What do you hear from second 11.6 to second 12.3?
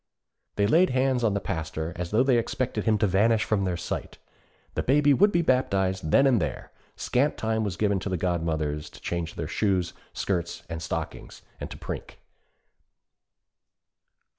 to prink.